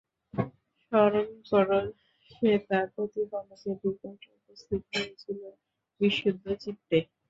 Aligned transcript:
স্মরণ 0.83 1.27
কর, 1.49 1.69
সে 2.31 2.51
তার 2.67 2.85
প্রতিপালকের 2.95 3.75
নিকট 3.83 4.03
উপস্থিত 4.37 4.81
হয়েছিল 4.93 5.41
বিশুদ্ধচিত্তে। 6.01 6.97